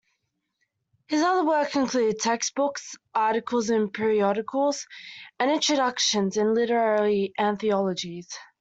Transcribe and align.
His 1.09 1.21
other 1.21 1.45
work 1.45 1.75
included 1.75 2.17
textbooks, 2.17 2.95
articles 3.13 3.69
in 3.69 3.91
periodicals 3.91 4.87
and 5.39 5.51
introductions 5.51 6.37
in 6.37 6.55
literary 6.55 7.33
anthologies. 7.37 8.27